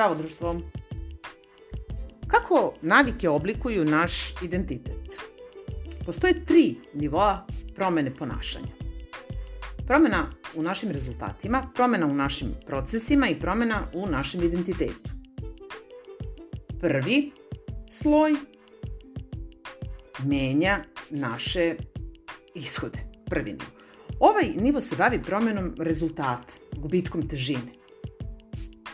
Zdravo 0.00 0.14
društvo! 0.14 0.60
Kako 2.26 2.74
navike 2.82 3.28
oblikuju 3.28 3.84
naš 3.84 4.42
identitet? 4.42 5.16
Postoje 6.06 6.44
tri 6.44 6.76
nivoa 6.94 7.46
promene 7.74 8.14
ponašanja. 8.14 8.72
Promena 9.86 10.30
u 10.54 10.62
našim 10.62 10.90
rezultatima, 10.90 11.70
promena 11.74 12.06
u 12.06 12.14
našim 12.14 12.48
procesima 12.66 13.28
i 13.28 13.40
promena 13.40 13.82
u 13.94 14.06
našem 14.06 14.42
identitetu. 14.42 15.10
Prvi 16.80 17.32
sloj 17.90 18.34
menja 20.24 20.84
naše 21.10 21.76
ishode. 22.54 22.98
Prvi 23.26 23.52
nivo. 23.52 23.70
Ovaj 24.20 24.44
nivo 24.60 24.80
se 24.80 24.96
bavi 24.96 25.22
promenom 25.22 25.74
rezultata, 25.78 26.52
gubitkom 26.76 27.28
težine, 27.28 27.79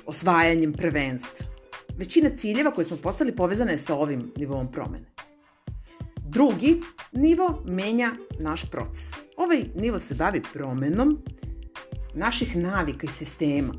osvajanjem 0.06 0.72
prvenstva. 0.72 1.46
Većina 1.96 2.30
ciljeva 2.36 2.70
koje 2.70 2.84
smo 2.84 2.96
postali 2.96 3.36
povezane 3.36 3.72
je 3.72 3.78
sa 3.78 3.94
ovim 3.94 4.32
nivom 4.36 4.72
promene. 4.72 5.06
Drugi 6.16 6.80
nivo 7.12 7.62
menja 7.64 8.12
naš 8.38 8.70
proces. 8.70 9.10
Ovaj 9.36 9.64
nivo 9.74 9.98
se 9.98 10.14
bavi 10.14 10.42
promenom 10.52 11.22
naših 12.14 12.56
navika 12.56 13.06
i 13.06 13.10
sistema, 13.10 13.74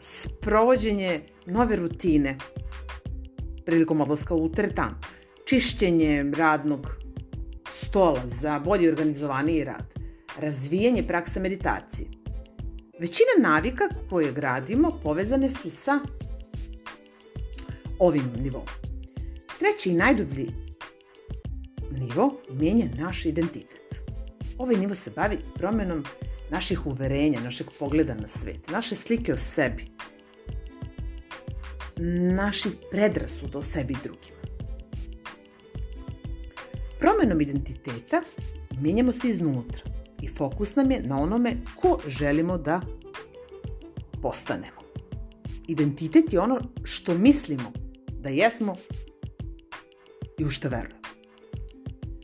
sprovođenje 0.00 1.20
nove 1.46 1.76
rutine 1.76 2.38
prilikom 3.66 4.00
odlaska 4.00 4.34
u 4.34 4.52
teretanu, 4.52 4.94
čišćenje 5.46 6.24
radnog 6.36 6.96
stola 7.70 8.20
za 8.26 8.58
bolji 8.58 8.88
organizovaniji 8.88 9.64
rad, 9.64 9.94
razvijanje 10.40 11.06
praksa 11.06 11.40
meditacije. 11.40 12.23
Većina 12.98 13.48
navika 13.48 13.88
koje 14.10 14.32
gradimo 14.32 15.00
povezane 15.02 15.50
su 15.50 15.70
sa 15.70 16.00
ovim 17.98 18.32
nivom. 18.38 18.62
Treći 19.58 19.90
i 19.90 19.94
najdublji 19.94 20.48
nivo 21.90 22.40
menja 22.50 22.86
naš 22.98 23.26
identitet. 23.26 23.94
Ovaj 24.58 24.76
nivo 24.76 24.94
se 24.94 25.10
bavi 25.10 25.38
promenom 25.54 26.04
naših 26.50 26.86
uverenja, 26.86 27.40
našeg 27.40 27.66
pogleda 27.78 28.14
na 28.14 28.28
svet, 28.28 28.70
naše 28.70 28.94
slike 28.94 29.32
o 29.32 29.36
sebi, 29.36 29.86
naših 32.36 32.72
predrasuda 32.90 33.58
o 33.58 33.62
sebi 33.62 33.92
i 33.94 34.02
drugima. 34.02 34.38
Promenom 36.98 37.40
identiteta 37.40 38.22
menjamo 38.80 39.12
se 39.12 39.28
iznutra 39.28 39.93
i 40.24 40.28
fokus 40.28 40.76
nam 40.76 40.90
je 40.90 41.02
na 41.02 41.20
onome 41.20 41.56
ko 41.76 41.98
želimo 42.06 42.58
da 42.58 42.80
postanemo. 44.22 44.80
Identitet 45.68 46.32
je 46.32 46.40
ono 46.40 46.60
što 46.84 47.14
mislimo 47.14 47.72
da 48.08 48.28
jesmo 48.28 48.76
i 50.38 50.44
u 50.44 50.50
što 50.50 50.68
verujemo. 50.68 51.04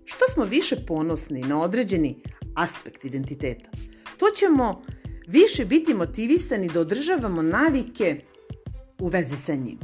Što 0.05 0.25
smo 0.35 0.45
više 0.45 0.77
ponosni 0.87 1.41
na 1.41 1.63
određeni 1.63 2.23
aspekt 2.55 3.05
identiteta, 3.05 3.71
to 4.17 4.27
ćemo 4.37 4.83
više 5.27 5.65
biti 5.65 5.95
motivisani 5.95 6.69
da 6.69 6.81
održavamo 6.81 7.43
navike 7.43 8.21
u 9.01 9.07
vezi 9.07 9.37
sa 9.37 9.55
njim. 9.55 9.79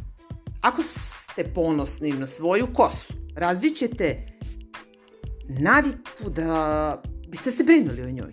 Ako 0.61 0.83
ste 0.83 1.45
ponosni 1.55 2.13
na 2.13 2.27
svoju 2.27 2.67
kosu, 2.75 3.15
razvićete 3.35 4.27
naviku 5.49 6.31
da 6.31 7.03
biste 7.29 7.51
se 7.51 7.65
brinuli 7.65 8.03
o 8.03 8.11
njoj. 8.11 8.33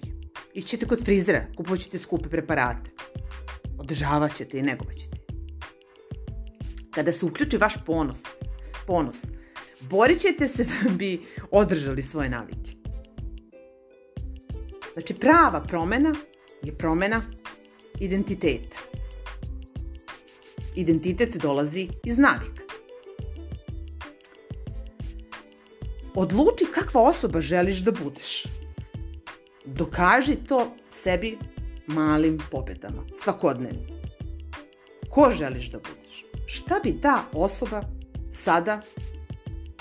Ićete 0.53 0.87
kod 0.87 1.05
frizera, 1.05 1.45
kupoćete 1.57 1.99
skupe 1.99 2.29
preparate. 2.29 2.91
Održavat 3.77 4.35
ćete 4.35 4.57
i 4.57 4.61
negovat 4.61 4.95
ćete. 4.95 5.17
Kada 6.91 7.11
se 7.11 7.25
uključi 7.25 7.57
vaš 7.57 7.73
ponos, 7.85 8.19
ponos, 8.87 9.25
borit 9.81 10.21
ćete 10.21 10.47
se 10.47 10.63
da 10.63 10.89
bi 10.89 11.21
održali 11.51 12.01
svoje 12.01 12.29
navike. 12.29 12.71
Znači, 14.93 15.13
prava 15.13 15.63
promena 15.63 16.15
je 16.63 16.77
promena 16.77 17.21
identiteta. 17.99 18.77
Identitet 20.75 21.37
dolazi 21.37 21.87
iz 22.03 22.17
navika. 22.17 22.63
Odluči 26.15 26.65
kakva 26.73 27.01
osoba 27.01 27.41
želiš 27.41 27.79
da 27.79 27.91
budeš. 27.91 28.43
Dokaži 29.65 30.35
to 30.35 30.75
sebi 30.89 31.37
malim 31.87 32.37
pobedama, 32.51 33.03
svakodnevnim. 33.15 33.87
Ko 35.09 35.31
želiš 35.31 35.71
da 35.71 35.77
budeš? 35.77 36.25
Šta 36.45 36.79
bi 36.83 37.01
ta 37.01 37.23
osoba 37.33 37.81
sada 38.31 38.81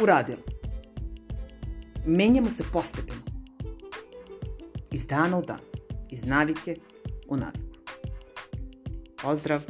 uradila? 0.03 0.43
Menjamo 2.07 2.51
se 2.51 2.65
postepeno. 2.73 3.23
Iz 4.91 5.07
dana 5.07 5.39
u 5.39 5.43
dan. 5.43 5.61
Iz 6.11 6.25
navike 6.25 6.77
u 7.29 7.37
naviku. 7.37 7.79
Pozdrav! 9.23 9.61